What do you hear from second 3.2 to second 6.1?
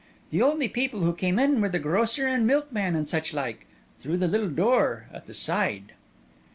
like, through the little door at the side."